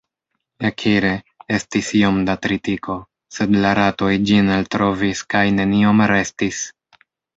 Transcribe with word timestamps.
Ekire, 0.67 1.09
estis 1.57 1.91
iom 1.99 2.17
da 2.29 2.35
tritiko, 2.45 2.95
sed 3.37 3.53
la 3.67 3.75
ratoj 3.81 4.11
ĝin 4.31 4.49
eltrovis, 4.57 5.23
kaj 5.35 5.45
neniom 5.61 6.03
restis. 6.15 6.65